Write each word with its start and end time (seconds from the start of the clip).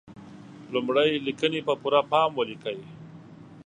لمړی: 0.73 1.11
لیکنې 1.25 1.59
په 1.67 1.73
پوره 1.81 2.01
پام 2.11 2.29
ولیکئ. 2.35 2.79